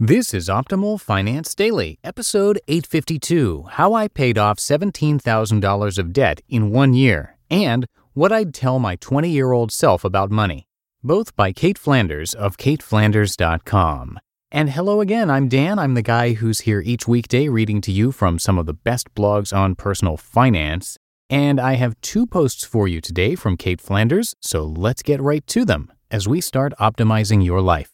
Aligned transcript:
This 0.00 0.34
is 0.34 0.48
Optimal 0.48 1.00
Finance 1.00 1.54
Daily, 1.54 2.00
episode 2.02 2.58
852 2.66 3.66
How 3.74 3.94
I 3.94 4.08
Paid 4.08 4.36
Off 4.36 4.58
$17,000 4.58 5.98
of 5.98 6.12
Debt 6.12 6.40
in 6.48 6.72
One 6.72 6.94
Year, 6.94 7.36
and 7.48 7.86
What 8.12 8.32
I'd 8.32 8.52
Tell 8.52 8.80
My 8.80 8.96
20 8.96 9.30
Year 9.30 9.52
Old 9.52 9.70
Self 9.70 10.02
About 10.02 10.32
Money. 10.32 10.66
Both 11.04 11.36
by 11.36 11.52
Kate 11.52 11.78
Flanders 11.78 12.34
of 12.34 12.56
kateflanders.com. 12.56 14.18
And 14.50 14.70
hello 14.70 15.00
again, 15.00 15.30
I'm 15.30 15.46
Dan. 15.46 15.78
I'm 15.78 15.94
the 15.94 16.02
guy 16.02 16.32
who's 16.32 16.62
here 16.62 16.82
each 16.84 17.06
weekday 17.06 17.48
reading 17.48 17.80
to 17.82 17.92
you 17.92 18.10
from 18.10 18.40
some 18.40 18.58
of 18.58 18.66
the 18.66 18.74
best 18.74 19.14
blogs 19.14 19.56
on 19.56 19.76
personal 19.76 20.16
finance. 20.16 20.98
And 21.30 21.60
I 21.60 21.74
have 21.74 22.00
two 22.00 22.26
posts 22.26 22.64
for 22.64 22.88
you 22.88 23.00
today 23.00 23.36
from 23.36 23.56
Kate 23.56 23.80
Flanders, 23.80 24.34
so 24.40 24.64
let's 24.64 25.04
get 25.04 25.22
right 25.22 25.46
to 25.46 25.64
them 25.64 25.92
as 26.10 26.26
we 26.26 26.40
start 26.40 26.72
optimizing 26.80 27.44
your 27.44 27.60
life. 27.60 27.93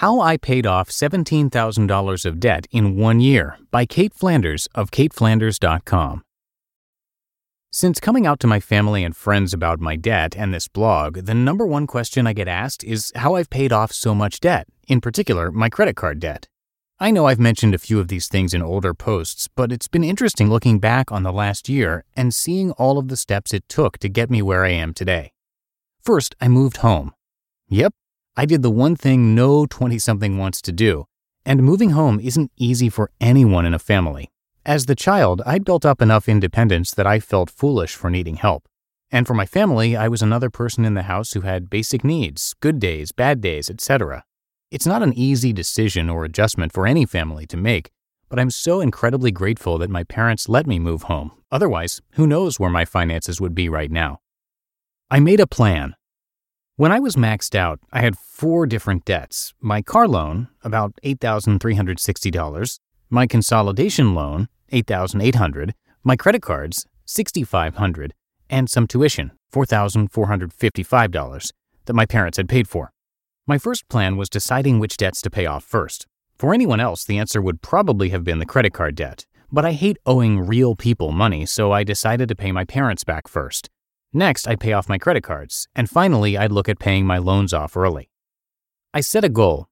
How 0.00 0.18
I 0.18 0.38
Paid 0.38 0.66
Off 0.66 0.88
$17,000 0.88 2.24
of 2.24 2.40
Debt 2.40 2.66
in 2.70 2.96
One 2.96 3.20
Year 3.20 3.58
by 3.70 3.84
Kate 3.84 4.14
Flanders 4.14 4.66
of 4.74 4.90
kateflanders.com. 4.90 6.22
Since 7.70 8.00
coming 8.00 8.26
out 8.26 8.40
to 8.40 8.46
my 8.46 8.60
family 8.60 9.04
and 9.04 9.14
friends 9.14 9.52
about 9.52 9.78
my 9.78 9.96
debt 9.96 10.34
and 10.34 10.54
this 10.54 10.68
blog, 10.68 11.26
the 11.26 11.34
number 11.34 11.66
one 11.66 11.86
question 11.86 12.26
I 12.26 12.32
get 12.32 12.48
asked 12.48 12.82
is 12.82 13.12
how 13.14 13.34
I've 13.34 13.50
paid 13.50 13.74
off 13.74 13.92
so 13.92 14.14
much 14.14 14.40
debt, 14.40 14.66
in 14.88 15.02
particular, 15.02 15.52
my 15.52 15.68
credit 15.68 15.96
card 15.96 16.18
debt. 16.18 16.48
I 16.98 17.10
know 17.10 17.26
I've 17.26 17.38
mentioned 17.38 17.74
a 17.74 17.78
few 17.78 18.00
of 18.00 18.08
these 18.08 18.26
things 18.26 18.54
in 18.54 18.62
older 18.62 18.94
posts, 18.94 19.50
but 19.54 19.70
it's 19.70 19.86
been 19.86 20.02
interesting 20.02 20.48
looking 20.48 20.78
back 20.78 21.12
on 21.12 21.24
the 21.24 21.30
last 21.30 21.68
year 21.68 22.06
and 22.16 22.34
seeing 22.34 22.70
all 22.72 22.96
of 22.96 23.08
the 23.08 23.18
steps 23.18 23.52
it 23.52 23.68
took 23.68 23.98
to 23.98 24.08
get 24.08 24.30
me 24.30 24.40
where 24.40 24.64
I 24.64 24.70
am 24.70 24.94
today. 24.94 25.32
First, 26.00 26.34
I 26.40 26.48
moved 26.48 26.78
home. 26.78 27.12
Yep, 27.68 27.92
I 28.36 28.46
did 28.46 28.62
the 28.62 28.70
one 28.70 28.96
thing 28.96 29.34
no 29.34 29.66
20 29.66 29.98
something 29.98 30.38
wants 30.38 30.62
to 30.62 30.72
do, 30.72 31.06
and 31.44 31.62
moving 31.62 31.90
home 31.90 32.20
isn't 32.20 32.52
easy 32.56 32.88
for 32.88 33.10
anyone 33.20 33.66
in 33.66 33.74
a 33.74 33.78
family. 33.78 34.30
As 34.64 34.86
the 34.86 34.94
child, 34.94 35.42
I'd 35.44 35.64
built 35.64 35.84
up 35.84 36.00
enough 36.00 36.28
independence 36.28 36.92
that 36.92 37.06
I 37.06 37.18
felt 37.18 37.50
foolish 37.50 37.94
for 37.94 38.08
needing 38.08 38.36
help. 38.36 38.68
And 39.10 39.26
for 39.26 39.34
my 39.34 39.46
family, 39.46 39.96
I 39.96 40.06
was 40.06 40.22
another 40.22 40.48
person 40.48 40.84
in 40.84 40.94
the 40.94 41.02
house 41.02 41.32
who 41.32 41.40
had 41.40 41.68
basic 41.68 42.04
needs, 42.04 42.54
good 42.60 42.78
days, 42.78 43.10
bad 43.10 43.40
days, 43.40 43.68
etc. 43.68 44.22
It's 44.70 44.86
not 44.86 45.02
an 45.02 45.12
easy 45.14 45.52
decision 45.52 46.08
or 46.08 46.24
adjustment 46.24 46.72
for 46.72 46.86
any 46.86 47.04
family 47.04 47.46
to 47.48 47.56
make, 47.56 47.90
but 48.28 48.38
I'm 48.38 48.50
so 48.50 48.80
incredibly 48.80 49.32
grateful 49.32 49.78
that 49.78 49.90
my 49.90 50.04
parents 50.04 50.48
let 50.48 50.66
me 50.66 50.78
move 50.78 51.02
home. 51.04 51.32
Otherwise, 51.50 52.00
who 52.12 52.28
knows 52.28 52.60
where 52.60 52.70
my 52.70 52.84
finances 52.84 53.40
would 53.40 53.54
be 53.54 53.68
right 53.68 53.90
now. 53.90 54.20
I 55.10 55.18
made 55.18 55.40
a 55.40 55.46
plan, 55.48 55.96
when 56.80 56.92
I 56.92 56.98
was 56.98 57.14
maxed 57.14 57.54
out, 57.54 57.78
I 57.92 58.00
had 58.00 58.16
four 58.16 58.64
different 58.64 59.04
debts 59.04 59.52
my 59.60 59.82
car 59.82 60.08
loan, 60.08 60.48
about 60.64 60.94
$8,360, 61.04 62.78
my 63.10 63.26
consolidation 63.26 64.14
loan, 64.14 64.48
8,800, 64.70 65.74
my 66.02 66.16
credit 66.16 66.40
cards, 66.40 66.86
6,500, 67.04 68.14
and 68.48 68.70
some 68.70 68.86
tuition, 68.86 69.32
$4,455, 69.52 71.52
that 71.84 71.92
my 71.92 72.06
parents 72.06 72.38
had 72.38 72.48
paid 72.48 72.66
for. 72.66 72.92
My 73.46 73.58
first 73.58 73.86
plan 73.90 74.16
was 74.16 74.30
deciding 74.30 74.78
which 74.78 74.96
debts 74.96 75.20
to 75.20 75.28
pay 75.28 75.44
off 75.44 75.64
first. 75.64 76.06
For 76.38 76.54
anyone 76.54 76.80
else, 76.80 77.04
the 77.04 77.18
answer 77.18 77.42
would 77.42 77.60
probably 77.60 78.08
have 78.08 78.24
been 78.24 78.38
the 78.38 78.46
credit 78.46 78.72
card 78.72 78.94
debt, 78.94 79.26
but 79.52 79.66
I 79.66 79.72
hate 79.72 79.98
owing 80.06 80.46
real 80.46 80.76
people 80.76 81.12
money, 81.12 81.44
so 81.44 81.72
I 81.72 81.84
decided 81.84 82.30
to 82.30 82.34
pay 82.34 82.52
my 82.52 82.64
parents 82.64 83.04
back 83.04 83.28
first. 83.28 83.68
Next, 84.12 84.48
I'd 84.48 84.58
pay 84.58 84.72
off 84.72 84.88
my 84.88 84.98
credit 84.98 85.22
cards, 85.22 85.68
and 85.76 85.88
finally, 85.88 86.36
I'd 86.36 86.50
look 86.50 86.68
at 86.68 86.80
paying 86.80 87.06
my 87.06 87.18
loans 87.18 87.54
off 87.54 87.76
early. 87.76 88.10
I 88.92 89.02
set 89.02 89.22
a 89.22 89.28
goal. 89.28 89.68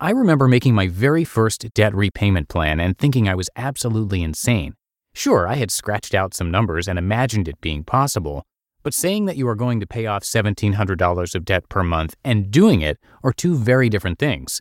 I 0.00 0.10
remember 0.10 0.48
making 0.48 0.74
my 0.74 0.88
very 0.88 1.22
first 1.22 1.72
debt 1.72 1.94
repayment 1.94 2.48
plan 2.48 2.80
and 2.80 2.98
thinking 2.98 3.28
I 3.28 3.36
was 3.36 3.48
absolutely 3.54 4.20
insane. 4.20 4.74
Sure, 5.14 5.46
I 5.46 5.54
had 5.54 5.70
scratched 5.70 6.12
out 6.12 6.34
some 6.34 6.50
numbers 6.50 6.88
and 6.88 6.98
imagined 6.98 7.46
it 7.46 7.60
being 7.60 7.84
possible, 7.84 8.42
but 8.82 8.94
saying 8.94 9.26
that 9.26 9.36
you 9.36 9.46
are 9.46 9.54
going 9.54 9.78
to 9.78 9.86
pay 9.86 10.06
off 10.06 10.24
$1,700 10.24 11.34
of 11.36 11.44
debt 11.44 11.68
per 11.68 11.84
month 11.84 12.16
and 12.24 12.50
doing 12.50 12.80
it 12.80 12.98
are 13.22 13.32
two 13.32 13.54
very 13.54 13.88
different 13.88 14.18
things. 14.18 14.60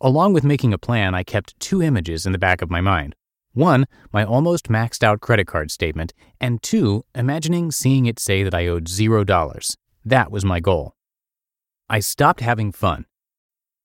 Along 0.00 0.32
with 0.32 0.44
making 0.44 0.72
a 0.72 0.78
plan, 0.78 1.14
I 1.14 1.22
kept 1.22 1.58
two 1.60 1.82
images 1.82 2.24
in 2.24 2.32
the 2.32 2.38
back 2.38 2.62
of 2.62 2.70
my 2.70 2.80
mind. 2.80 3.14
One, 3.58 3.86
my 4.12 4.22
almost 4.22 4.68
maxed 4.68 5.02
out 5.02 5.20
credit 5.20 5.48
card 5.48 5.72
statement, 5.72 6.14
and 6.40 6.62
two, 6.62 7.04
imagining 7.12 7.72
seeing 7.72 8.06
it 8.06 8.20
say 8.20 8.44
that 8.44 8.54
I 8.54 8.68
owed 8.68 8.86
zero 8.86 9.24
dollars. 9.24 9.76
That 10.04 10.30
was 10.30 10.44
my 10.44 10.60
goal. 10.60 10.94
I 11.90 11.98
stopped 11.98 12.38
having 12.38 12.70
fun. 12.70 13.06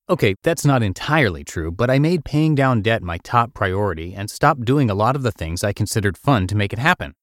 Okay, 0.08 0.36
that's 0.44 0.64
not 0.64 0.84
entirely 0.84 1.44
true, 1.44 1.72
but 1.72 1.90
I 1.90 1.98
made 1.98 2.24
paying 2.24 2.54
down 2.54 2.84
debt 2.84 3.02
my 3.02 3.18
top 3.24 3.56
priority 3.56 4.14
and 4.14 4.30
stopped 4.30 4.64
doing 4.64 4.92
a 4.92 4.94
lot 4.94 5.16
of 5.16 5.24
the 5.24 5.32
things 5.32 5.64
I 5.64 5.74
considered 5.74 6.20
fun 6.20 6.46
to 6.50 6.56
make 6.56 6.72
it 6.72 6.78
happen. 6.78 7.16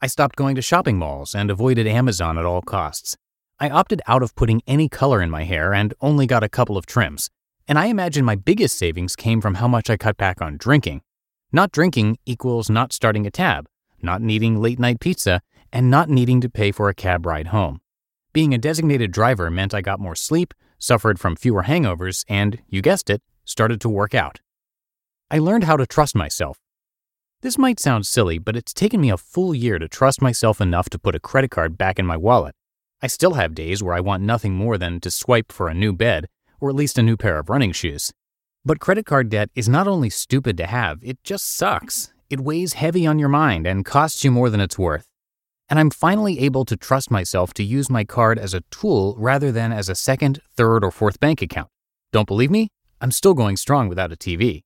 I 0.00 0.06
stopped 0.06 0.36
going 0.36 0.54
to 0.54 0.62
shopping 0.62 0.96
malls 0.96 1.34
and 1.34 1.50
avoided 1.50 1.86
Amazon 1.86 2.38
at 2.38 2.46
all 2.46 2.62
costs. 2.62 3.18
I 3.60 3.68
opted 3.68 4.00
out 4.06 4.22
of 4.22 4.34
putting 4.34 4.62
any 4.66 4.88
color 4.88 5.20
in 5.20 5.28
my 5.28 5.44
hair 5.44 5.74
and 5.74 5.92
only 6.00 6.26
got 6.26 6.42
a 6.42 6.48
couple 6.48 6.78
of 6.78 6.86
trims. 6.86 7.28
And 7.66 7.78
I 7.78 7.88
imagine 7.88 8.24
my 8.24 8.34
biggest 8.34 8.78
savings 8.78 9.14
came 9.14 9.42
from 9.42 9.56
how 9.56 9.68
much 9.68 9.90
I 9.90 9.98
cut 9.98 10.16
back 10.16 10.40
on 10.40 10.56
drinking. 10.56 11.02
Not 11.50 11.72
drinking 11.72 12.18
equals 12.26 12.68
not 12.68 12.92
starting 12.92 13.26
a 13.26 13.30
tab, 13.30 13.66
not 14.02 14.20
needing 14.20 14.60
late 14.60 14.78
night 14.78 15.00
pizza, 15.00 15.40
and 15.72 15.90
not 15.90 16.10
needing 16.10 16.42
to 16.42 16.50
pay 16.50 16.72
for 16.72 16.90
a 16.90 16.94
cab 16.94 17.24
ride 17.24 17.48
home. 17.48 17.80
Being 18.34 18.52
a 18.52 18.58
designated 18.58 19.12
driver 19.12 19.50
meant 19.50 19.72
I 19.72 19.80
got 19.80 19.98
more 19.98 20.14
sleep, 20.14 20.52
suffered 20.78 21.18
from 21.18 21.36
fewer 21.36 21.62
hangovers, 21.62 22.24
and, 22.28 22.60
you 22.68 22.82
guessed 22.82 23.08
it, 23.08 23.22
started 23.44 23.80
to 23.80 23.88
work 23.88 24.14
out. 24.14 24.40
I 25.30 25.38
learned 25.38 25.64
how 25.64 25.78
to 25.78 25.86
trust 25.86 26.14
myself. 26.14 26.58
This 27.40 27.56
might 27.56 27.80
sound 27.80 28.06
silly, 28.06 28.38
but 28.38 28.54
it's 28.54 28.74
taken 28.74 29.00
me 29.00 29.10
a 29.10 29.16
full 29.16 29.54
year 29.54 29.78
to 29.78 29.88
trust 29.88 30.20
myself 30.20 30.60
enough 30.60 30.90
to 30.90 30.98
put 30.98 31.14
a 31.14 31.20
credit 31.20 31.50
card 31.50 31.78
back 31.78 31.98
in 31.98 32.04
my 32.04 32.16
wallet. 32.16 32.54
I 33.00 33.06
still 33.06 33.34
have 33.34 33.54
days 33.54 33.82
where 33.82 33.94
I 33.94 34.00
want 34.00 34.22
nothing 34.22 34.54
more 34.54 34.76
than 34.76 35.00
to 35.00 35.10
swipe 35.10 35.50
for 35.50 35.68
a 35.68 35.74
new 35.74 35.94
bed, 35.94 36.28
or 36.60 36.68
at 36.68 36.76
least 36.76 36.98
a 36.98 37.02
new 37.02 37.16
pair 37.16 37.38
of 37.38 37.48
running 37.48 37.72
shoes. 37.72 38.12
But 38.64 38.80
credit 38.80 39.06
card 39.06 39.28
debt 39.28 39.50
is 39.54 39.68
not 39.68 39.88
only 39.88 40.10
stupid 40.10 40.56
to 40.58 40.66
have, 40.66 40.98
it 41.02 41.22
just 41.24 41.56
sucks. 41.56 42.12
It 42.28 42.40
weighs 42.40 42.74
heavy 42.74 43.06
on 43.06 43.18
your 43.18 43.28
mind 43.28 43.66
and 43.66 43.84
costs 43.84 44.24
you 44.24 44.30
more 44.30 44.50
than 44.50 44.60
it's 44.60 44.78
worth. 44.78 45.06
And 45.70 45.78
I'm 45.78 45.90
finally 45.90 46.40
able 46.40 46.64
to 46.64 46.76
trust 46.76 47.10
myself 47.10 47.54
to 47.54 47.62
use 47.62 47.90
my 47.90 48.04
card 48.04 48.38
as 48.38 48.54
a 48.54 48.62
tool 48.70 49.14
rather 49.18 49.52
than 49.52 49.72
as 49.72 49.88
a 49.88 49.94
second, 49.94 50.40
third, 50.56 50.84
or 50.84 50.90
fourth 50.90 51.20
bank 51.20 51.42
account. 51.42 51.68
Don't 52.12 52.26
believe 52.26 52.50
me? 52.50 52.68
I'm 53.00 53.10
still 53.10 53.34
going 53.34 53.56
strong 53.56 53.88
without 53.88 54.12
a 54.12 54.16
TV. 54.16 54.62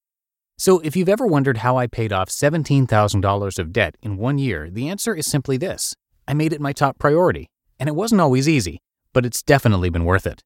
So, 0.59 0.79
if 0.81 0.95
you've 0.95 1.09
ever 1.09 1.27
wondered 1.27 1.59
how 1.59 1.77
I 1.77 1.87
paid 1.87 2.13
off 2.13 2.29
$17,000 2.29 3.59
of 3.59 3.73
debt 3.73 3.97
in 4.03 4.17
one 4.17 4.39
year, 4.39 4.71
the 4.71 4.89
answer 4.89 5.15
is 5.15 5.27
simply 5.27 5.57
this 5.57 5.95
I 6.29 6.35
made 6.35 6.53
it 6.53 6.61
my 6.61 6.73
top 6.73 6.99
priority. 6.99 7.49
And 7.81 7.89
it 7.89 7.97
wasn't 7.97 8.21
always 8.21 8.49
easy, 8.49 8.79
but 9.13 9.27
it's 9.27 9.43
definitely 9.43 9.91
been 9.91 10.05
worth 10.05 10.27
it. 10.27 10.43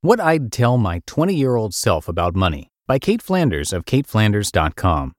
What 0.00 0.20
I'd 0.20 0.52
Tell 0.52 0.78
My 0.78 1.02
20 1.06 1.34
Year 1.34 1.56
Old 1.56 1.74
Self 1.74 2.06
About 2.06 2.36
Money 2.36 2.70
by 2.86 3.00
Kate 3.00 3.20
Flanders 3.20 3.72
of 3.72 3.84
kateflanders.com. 3.84 5.12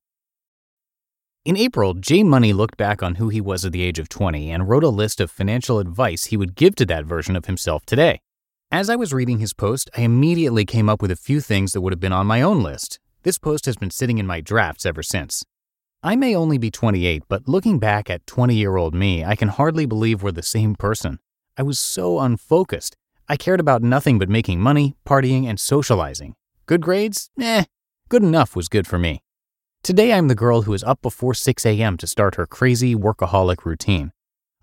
In 1.44 1.58
April, 1.58 1.94
Jay 1.96 2.24
Money 2.24 2.54
looked 2.54 2.78
back 2.78 3.04
on 3.04 3.16
who 3.16 3.28
he 3.28 3.42
was 3.42 3.66
at 3.66 3.74
the 3.74 3.82
age 3.82 4.00
of 4.00 4.08
20 4.08 4.50
and 4.50 4.70
wrote 4.70 4.86
a 4.86 4.88
list 4.88 5.20
of 5.20 5.30
financial 5.30 5.80
advice 5.80 6.26
he 6.26 6.38
would 6.38 6.56
give 6.56 6.76
to 6.76 6.86
that 6.86 7.04
version 7.04 7.36
of 7.36 7.44
himself 7.44 7.86
today. 7.86 8.22
As 8.72 8.90
I 8.90 8.96
was 8.96 9.12
reading 9.12 9.40
his 9.40 9.54
post, 9.54 9.90
I 9.98 10.04
immediately 10.04 10.64
came 10.64 10.88
up 10.88 11.02
with 11.02 11.12
a 11.12 11.18
few 11.18 11.42
things 11.42 11.74
that 11.74 11.82
would 11.82 11.92
have 11.92 12.00
been 12.00 12.14
on 12.14 12.26
my 12.26 12.42
own 12.42 12.64
list. 12.64 13.00
This 13.24 13.38
post 13.38 13.66
has 13.66 13.76
been 13.76 13.92
sitting 13.92 14.18
in 14.18 14.26
my 14.26 14.40
drafts 14.40 14.86
ever 14.86 15.04
since. 15.04 15.44
I 16.04 16.16
may 16.16 16.34
only 16.34 16.58
be 16.58 16.72
28, 16.72 17.24
but 17.28 17.50
looking 17.50 17.80
back 17.80 18.10
at 18.10 18.26
20 18.26 18.56
year 18.56 18.78
old 18.78 18.96
me, 18.96 19.26
I 19.26 19.36
can 19.36 19.50
hardly 19.50 19.86
believe 19.86 20.24
we're 20.24 20.32
the 20.32 20.42
same 20.42 20.74
person. 20.74 21.20
I 21.58 21.64
was 21.64 21.82
so 21.82 22.22
unfocused. 22.22 22.96
I 23.32 23.38
cared 23.38 23.60
about 23.60 23.84
nothing 23.84 24.18
but 24.18 24.28
making 24.28 24.60
money, 24.60 24.96
partying, 25.06 25.46
and 25.46 25.60
socializing. 25.60 26.34
Good 26.66 26.82
grades? 26.82 27.30
Eh, 27.40 27.66
good 28.10 28.24
enough 28.24 28.56
was 28.56 28.68
good 28.68 28.88
for 28.88 28.98
me. 28.98 29.22
Today 29.84 30.14
I'm 30.14 30.30
the 30.30 30.36
girl 30.36 30.64
who 30.64 30.74
is 30.74 30.84
up 30.84 31.04
before 31.04 31.36
6 31.36 31.64
a.m. 31.64 31.96
to 31.98 32.08
start 32.08 32.36
her 32.36 32.48
crazy 32.48 32.96
workaholic 32.96 33.66
routine. 33.66 34.12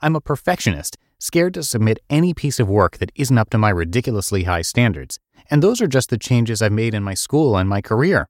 I'm 0.01 0.17
a 0.17 0.21
perfectionist, 0.21 0.99
scared 1.21 1.55
to 1.55 1.63
submit 1.63 2.01
any 2.11 2.35
piece 2.35 2.59
of 2.59 2.69
work 2.69 2.99
that 2.99 3.13
isn't 3.15 3.39
up 3.39 3.51
to 3.51 3.59
my 3.59 3.71
ridiculously 3.71 4.43
high 4.43 4.63
standards. 4.63 5.21
And 5.49 5.63
those 5.63 5.81
are 5.81 5.87
just 5.87 6.11
the 6.11 6.19
changes 6.19 6.61
I've 6.61 6.73
made 6.73 6.93
in 6.93 7.05
my 7.05 7.15
school 7.15 7.57
and 7.57 7.69
my 7.69 7.81
career. 7.81 8.27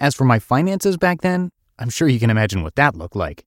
As 0.00 0.14
for 0.14 0.24
my 0.24 0.38
finances 0.38 0.96
back 0.96 1.20
then, 1.20 1.50
I'm 1.78 1.90
sure 1.90 2.08
you 2.08 2.18
can 2.18 2.30
imagine 2.30 2.62
what 2.62 2.76
that 2.76 2.96
looked 2.96 3.16
like. 3.16 3.44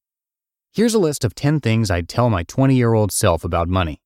Here's 0.71 0.93
a 0.93 0.99
list 0.99 1.25
of 1.25 1.33
10 1.33 1.61
things 1.61 1.89
I'd 1.89 2.07
tell 2.07 2.29
my 2.29 2.43
20 2.43 2.75
year 2.75 2.93
old 2.93 3.11
self 3.11 3.43
about 3.43 3.67
money. 3.67 4.01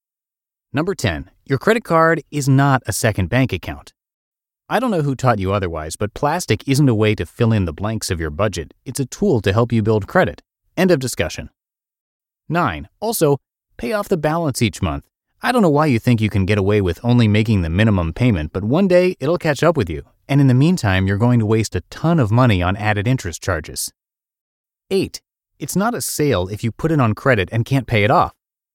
Number 0.73 0.95
10. 0.95 1.29
Your 1.45 1.59
credit 1.59 1.83
card 1.83 2.23
is 2.31 2.47
not 2.47 2.81
a 2.85 2.93
second 2.93 3.27
bank 3.27 3.51
account. 3.51 3.91
I 4.69 4.79
don't 4.79 4.91
know 4.91 5.01
who 5.01 5.15
taught 5.15 5.37
you 5.37 5.51
otherwise, 5.51 5.97
but 5.97 6.13
plastic 6.13 6.65
isn't 6.65 6.87
a 6.87 6.95
way 6.95 7.13
to 7.15 7.25
fill 7.25 7.51
in 7.51 7.65
the 7.65 7.73
blanks 7.73 8.09
of 8.09 8.21
your 8.21 8.29
budget. 8.29 8.73
It's 8.85 9.01
a 9.01 9.05
tool 9.05 9.41
to 9.41 9.51
help 9.51 9.73
you 9.73 9.83
build 9.83 10.07
credit. 10.07 10.41
End 10.77 10.89
of 10.89 10.99
discussion. 10.99 11.49
9. 12.47 12.87
Also, 13.01 13.35
pay 13.75 13.91
off 13.91 14.07
the 14.07 14.15
balance 14.15 14.61
each 14.61 14.81
month. 14.81 15.05
I 15.41 15.51
don't 15.51 15.61
know 15.61 15.69
why 15.69 15.87
you 15.87 15.99
think 15.99 16.21
you 16.21 16.29
can 16.29 16.45
get 16.45 16.57
away 16.57 16.79
with 16.79 17.03
only 17.03 17.27
making 17.27 17.63
the 17.63 17.69
minimum 17.69 18.13
payment, 18.13 18.53
but 18.53 18.63
one 18.63 18.87
day 18.87 19.17
it'll 19.19 19.37
catch 19.37 19.63
up 19.63 19.75
with 19.75 19.89
you, 19.89 20.03
and 20.29 20.39
in 20.39 20.47
the 20.47 20.53
meantime, 20.53 21.05
you're 21.05 21.17
going 21.17 21.39
to 21.39 21.45
waste 21.45 21.75
a 21.75 21.81
ton 21.89 22.17
of 22.17 22.31
money 22.31 22.63
on 22.63 22.77
added 22.77 23.09
interest 23.09 23.43
charges. 23.43 23.91
8. 24.89 25.21
It's 25.59 25.75
not 25.75 25.93
a 25.93 25.99
sale 25.99 26.47
if 26.47 26.63
you 26.63 26.71
put 26.71 26.93
it 26.93 27.01
on 27.01 27.13
credit 27.13 27.49
and 27.51 27.65
can't 27.65 27.87
pay 27.87 28.05
it 28.05 28.11
off. 28.11 28.31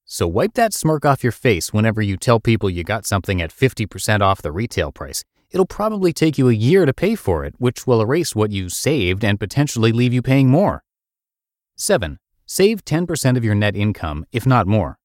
So 0.08 0.28
wipe 0.28 0.54
that 0.54 0.72
smirk 0.72 1.04
off 1.04 1.24
your 1.24 1.32
face 1.32 1.72
whenever 1.72 2.00
you 2.00 2.16
tell 2.16 2.38
people 2.38 2.70
you 2.70 2.84
got 2.84 3.04
something 3.04 3.42
at 3.42 3.50
50% 3.50 4.20
off 4.20 4.40
the 4.40 4.52
retail 4.52 4.92
price. 4.92 5.24
It'll 5.50 5.66
probably 5.66 6.12
take 6.12 6.38
you 6.38 6.48
a 6.48 6.52
year 6.52 6.86
to 6.86 6.94
pay 6.94 7.16
for 7.16 7.44
it, 7.44 7.54
which 7.58 7.88
will 7.88 8.00
erase 8.00 8.32
what 8.32 8.52
you 8.52 8.68
saved 8.68 9.24
and 9.24 9.40
potentially 9.40 9.90
leave 9.90 10.12
you 10.12 10.22
paying 10.22 10.48
more. 10.48 10.84
7. 11.74 12.20
Save 12.46 12.84
10% 12.84 13.36
of 13.36 13.42
your 13.42 13.56
net 13.56 13.74
income, 13.74 14.24
if 14.30 14.46
not 14.46 14.68
more. 14.68 14.96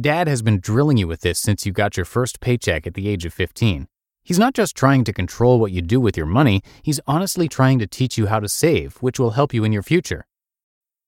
Dad 0.00 0.26
has 0.26 0.42
been 0.42 0.58
drilling 0.58 0.96
you 0.96 1.06
with 1.06 1.20
this 1.20 1.38
since 1.38 1.64
you 1.64 1.70
got 1.70 1.96
your 1.96 2.04
first 2.04 2.40
paycheck 2.40 2.84
at 2.84 2.94
the 2.94 3.08
age 3.08 3.24
of 3.24 3.32
15. 3.32 3.86
He's 4.24 4.40
not 4.40 4.54
just 4.54 4.74
trying 4.76 5.04
to 5.04 5.12
control 5.12 5.60
what 5.60 5.70
you 5.70 5.82
do 5.82 6.00
with 6.00 6.16
your 6.16 6.26
money, 6.26 6.62
he's 6.82 6.98
honestly 7.06 7.48
trying 7.48 7.78
to 7.78 7.86
teach 7.86 8.18
you 8.18 8.26
how 8.26 8.40
to 8.40 8.48
save, 8.48 8.96
which 8.96 9.20
will 9.20 9.30
help 9.30 9.54
you 9.54 9.62
in 9.62 9.72
your 9.72 9.84
future. 9.84 10.26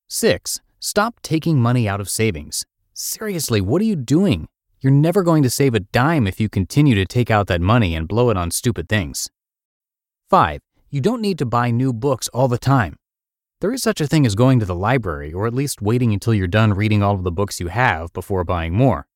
6. 0.07 0.61
Stop 0.79 1.21
taking 1.21 1.61
money 1.61 1.89
out 1.89 2.01
of 2.01 2.09
savings. 2.09 2.65
Seriously, 3.01 3.61
what 3.61 3.81
are 3.81 3.85
you 3.85 3.95
doing? 3.95 4.49
You're 4.81 4.93
never 4.93 5.23
going 5.23 5.45
to 5.45 5.51
save 5.51 5.73
a 5.73 5.79
dime 5.79 6.27
if 6.27 6.41
you 6.41 6.49
continue 6.49 6.97
to 6.97 7.07
take 7.07 7.31
out 7.31 7.47
that 7.47 7.61
money 7.61 7.95
and 7.95 8.09
blow 8.09 8.29
it 8.29 8.37
on 8.37 8.51
stupid 8.51 8.89
things. 8.89 9.31
5. 10.31 10.61
You 10.91 11.01
don't 11.01 11.23
need 11.23 11.39
to 11.39 11.47
buy 11.47 11.71
new 11.71 11.93
books 11.93 12.27
all 12.35 12.49
the 12.49 12.59
time. 12.59 12.97
There 13.61 13.73
is 13.73 13.85
such 13.85 14.01
a 14.01 14.09
thing 14.09 14.27
as 14.27 14.35
going 14.35 14.59
to 14.59 14.67
the 14.67 14.75
library, 14.75 15.33
or 15.33 15.47
at 15.47 15.55
least 15.55 15.81
waiting 15.81 16.13
until 16.13 16.35
you're 16.35 16.49
done 16.49 16.73
reading 16.73 17.01
all 17.01 17.15
of 17.15 17.23
the 17.23 17.31
books 17.31 17.61
you 17.61 17.69
have 17.69 18.13
before 18.13 18.43
buying 18.43 18.75
more. 18.75 19.07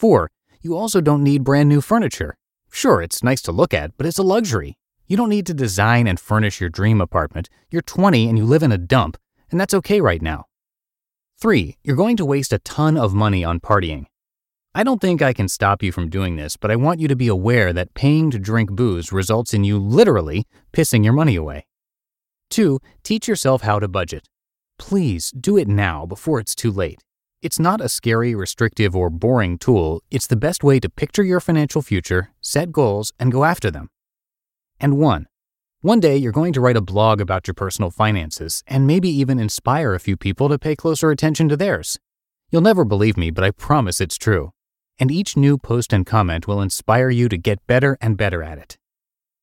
4. 0.00 0.28
You 0.60 0.76
also 0.76 1.00
don't 1.00 1.22
need 1.22 1.44
brand 1.44 1.68
new 1.68 1.80
furniture. 1.80 2.36
Sure, 2.72 3.00
it's 3.00 3.22
nice 3.22 3.42
to 3.42 3.52
look 3.52 3.72
at, 3.72 3.96
but 3.96 4.06
it's 4.06 4.18
a 4.18 4.24
luxury. 4.24 4.76
You 5.06 5.16
don't 5.16 5.28
need 5.28 5.46
to 5.46 5.54
design 5.54 6.08
and 6.08 6.18
furnish 6.18 6.60
your 6.60 6.68
dream 6.68 7.00
apartment. 7.00 7.48
You're 7.70 7.80
20 7.80 8.28
and 8.28 8.36
you 8.36 8.44
live 8.44 8.64
in 8.64 8.72
a 8.72 8.76
dump, 8.76 9.16
and 9.52 9.60
that's 9.60 9.74
okay 9.74 10.00
right 10.00 10.20
now. 10.20 10.47
3. 11.40 11.76
You're 11.84 11.94
going 11.94 12.16
to 12.16 12.24
waste 12.24 12.52
a 12.52 12.58
ton 12.58 12.96
of 12.96 13.14
money 13.14 13.44
on 13.44 13.60
partying. 13.60 14.06
I 14.74 14.82
don't 14.82 15.00
think 15.00 15.22
I 15.22 15.32
can 15.32 15.46
stop 15.46 15.84
you 15.84 15.92
from 15.92 16.10
doing 16.10 16.34
this, 16.34 16.56
but 16.56 16.70
I 16.70 16.74
want 16.74 16.98
you 16.98 17.06
to 17.06 17.14
be 17.14 17.28
aware 17.28 17.72
that 17.72 17.94
paying 17.94 18.32
to 18.32 18.40
drink 18.40 18.72
booze 18.72 19.12
results 19.12 19.54
in 19.54 19.62
you 19.62 19.78
literally 19.78 20.46
pissing 20.72 21.04
your 21.04 21.12
money 21.12 21.36
away. 21.36 21.66
2. 22.50 22.80
Teach 23.04 23.28
yourself 23.28 23.62
how 23.62 23.78
to 23.78 23.86
budget. 23.86 24.28
Please 24.80 25.30
do 25.30 25.56
it 25.56 25.68
now 25.68 26.04
before 26.04 26.40
it's 26.40 26.56
too 26.56 26.72
late. 26.72 27.04
It's 27.40 27.60
not 27.60 27.80
a 27.80 27.88
scary, 27.88 28.34
restrictive, 28.34 28.96
or 28.96 29.08
boring 29.08 29.58
tool. 29.58 30.02
It's 30.10 30.26
the 30.26 30.34
best 30.36 30.64
way 30.64 30.80
to 30.80 30.88
picture 30.90 31.22
your 31.22 31.38
financial 31.38 31.82
future, 31.82 32.30
set 32.40 32.72
goals, 32.72 33.12
and 33.20 33.30
go 33.30 33.44
after 33.44 33.70
them. 33.70 33.90
And 34.80 34.98
one, 34.98 35.26
one 35.80 36.00
day 36.00 36.16
you're 36.16 36.32
going 36.32 36.52
to 36.52 36.60
write 36.60 36.76
a 36.76 36.80
blog 36.80 37.20
about 37.20 37.46
your 37.46 37.54
personal 37.54 37.88
finances 37.88 38.64
and 38.66 38.84
maybe 38.84 39.08
even 39.08 39.38
inspire 39.38 39.94
a 39.94 40.00
few 40.00 40.16
people 40.16 40.48
to 40.48 40.58
pay 40.58 40.74
closer 40.74 41.12
attention 41.12 41.48
to 41.48 41.56
theirs. 41.56 42.00
You'll 42.50 42.62
never 42.62 42.84
believe 42.84 43.16
me, 43.16 43.30
but 43.30 43.44
I 43.44 43.52
promise 43.52 44.00
it's 44.00 44.18
true. 44.18 44.50
And 44.98 45.08
each 45.08 45.36
new 45.36 45.56
post 45.56 45.92
and 45.92 46.04
comment 46.04 46.48
will 46.48 46.60
inspire 46.60 47.10
you 47.10 47.28
to 47.28 47.36
get 47.36 47.64
better 47.68 47.96
and 48.00 48.16
better 48.16 48.42
at 48.42 48.58
it. 48.58 48.76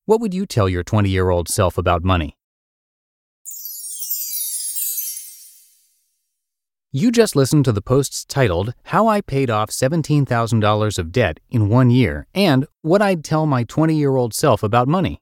What 0.05 0.19
would 0.19 0.33
you 0.33 0.45
tell 0.45 0.67
your 0.67 0.83
20 0.83 1.09
year 1.09 1.29
old 1.29 1.47
self 1.47 1.77
about 1.77 2.03
money? 2.03 2.35
You 6.91 7.11
just 7.11 7.35
listened 7.35 7.63
to 7.65 7.71
the 7.71 7.81
posts 7.81 8.25
titled 8.25 8.73
How 8.83 9.07
I 9.07 9.21
Paid 9.21 9.49
Off 9.49 9.69
$17,000 9.69 10.99
of 10.99 11.11
Debt 11.13 11.39
in 11.49 11.69
One 11.69 11.91
Year 11.91 12.27
and 12.33 12.65
What 12.81 13.01
I'd 13.01 13.23
Tell 13.23 13.45
My 13.45 13.63
20 13.63 13.95
Year 13.95 14.15
Old 14.15 14.33
Self 14.33 14.63
About 14.63 14.87
Money, 14.87 15.21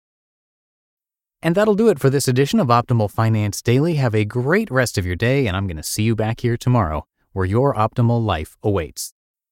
And 1.43 1.55
that'll 1.55 1.75
do 1.75 1.89
it 1.89 1.99
for 1.99 2.09
this 2.09 2.27
edition 2.27 2.59
of 2.59 2.67
Optimal 2.67 3.09
Finance 3.09 3.63
Daily. 3.63 3.95
Have 3.95 4.13
a 4.13 4.25
great 4.25 4.69
rest 4.69 4.97
of 4.99 5.07
your 5.07 5.15
day, 5.15 5.47
and 5.47 5.57
I'm 5.57 5.65
going 5.65 5.77
to 5.77 5.83
see 5.83 6.03
you 6.03 6.15
back 6.15 6.41
here 6.41 6.55
tomorrow 6.55 7.05
where 7.33 7.45
your 7.45 7.73
optimal 7.73 8.23
life 8.23 8.57
awaits. 8.61 9.13